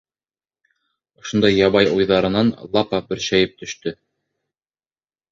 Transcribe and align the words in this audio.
Ошондай 1.23 1.53
ябай 1.57 1.89
уйҙарынан 1.97 2.49
Лапа 2.77 3.01
бөршәйеп 3.11 3.53
төштө. 3.59 3.93